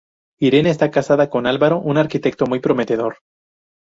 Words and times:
Irene 0.39 0.71
está 0.71 0.89
casada 0.89 1.29
con 1.29 1.45
Álvaro, 1.45 1.79
un 1.79 1.99
arquitecto 1.99 2.47
muy 2.47 2.59
prometedor. 2.59 3.19